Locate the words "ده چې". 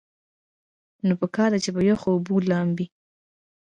1.53-1.69